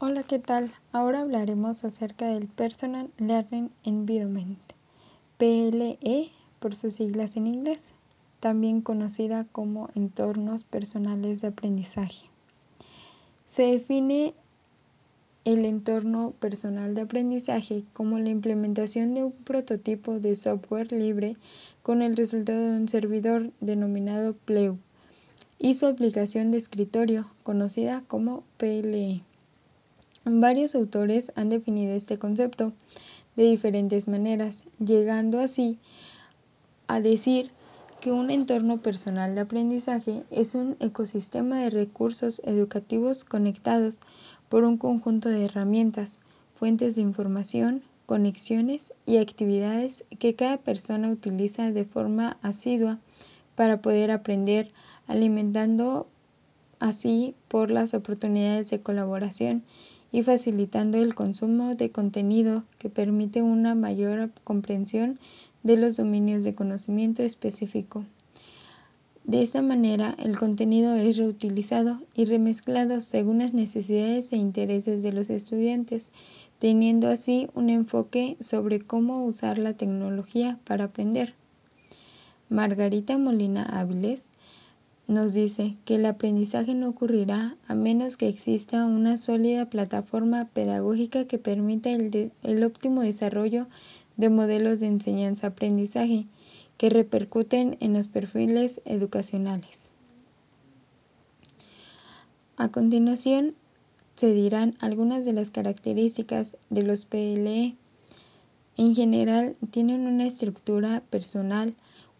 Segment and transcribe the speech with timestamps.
[0.00, 0.70] Hola, ¿qué tal?
[0.92, 4.60] Ahora hablaremos acerca del Personal Learning Environment,
[5.38, 6.30] PLE
[6.60, 7.94] por sus siglas en inglés,
[8.38, 12.26] también conocida como entornos personales de aprendizaje.
[13.46, 14.34] Se define
[15.44, 21.36] el entorno personal de aprendizaje como la implementación de un prototipo de software libre
[21.82, 24.78] con el resultado de un servidor denominado PLEU
[25.58, 29.24] y su aplicación de escritorio conocida como PLE.
[30.30, 32.74] Varios autores han definido este concepto
[33.34, 35.78] de diferentes maneras, llegando así
[36.86, 37.50] a decir
[38.02, 44.00] que un entorno personal de aprendizaje es un ecosistema de recursos educativos conectados
[44.50, 46.20] por un conjunto de herramientas,
[46.54, 52.98] fuentes de información, conexiones y actividades que cada persona utiliza de forma asidua
[53.54, 54.72] para poder aprender,
[55.06, 56.06] alimentando
[56.80, 59.64] así por las oportunidades de colaboración
[60.10, 65.18] y facilitando el consumo de contenido que permite una mayor comprensión
[65.62, 68.04] de los dominios de conocimiento específico.
[69.24, 75.12] De esta manera, el contenido es reutilizado y remezclado según las necesidades e intereses de
[75.12, 76.10] los estudiantes,
[76.58, 81.34] teniendo así un enfoque sobre cómo usar la tecnología para aprender.
[82.48, 84.30] Margarita Molina Áviles
[85.08, 91.24] nos dice que el aprendizaje no ocurrirá a menos que exista una sólida plataforma pedagógica
[91.24, 93.66] que permita el, el óptimo desarrollo
[94.18, 96.26] de modelos de enseñanza-aprendizaje
[96.76, 99.92] que repercuten en los perfiles educacionales.
[102.58, 103.54] A continuación,
[104.14, 107.76] se dirán algunas de las características de los PLE.
[108.76, 111.74] En general, tienen una estructura personal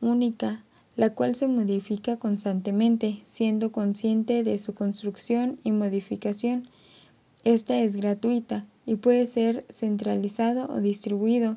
[0.00, 0.64] única,
[0.96, 6.68] la cual se modifica constantemente, siendo consciente de su construcción y modificación.
[7.42, 11.56] Esta es gratuita y puede ser centralizado o distribuido,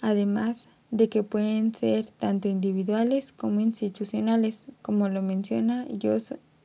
[0.00, 5.86] además de que pueden ser tanto individuales como institucionales, como lo menciona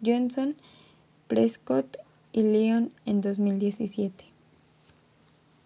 [0.04, 0.56] Johnson,
[1.28, 1.98] Prescott
[2.32, 4.31] y Leon en 2017.